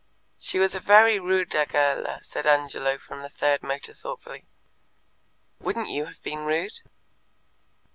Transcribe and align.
"She 0.39 0.57
was 0.57 0.73
a 0.73 0.79
very 0.79 1.19
ruda 1.19 1.67
girla," 1.67 2.23
said 2.25 2.47
Angelo 2.47 2.97
from 2.97 3.21
the 3.21 3.29
third 3.29 3.61
motor 3.61 3.93
thoughtfully. 3.93 4.45
"Wouldn't 5.59 5.89
you 5.89 6.05
have 6.05 6.23
been 6.23 6.39
rude?" 6.39 6.79